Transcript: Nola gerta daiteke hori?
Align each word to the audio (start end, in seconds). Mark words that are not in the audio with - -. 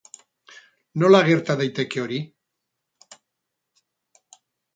Nola 1.03 1.19
gerta 1.27 1.55
daiteke 1.59 2.01
hori? 2.05 2.17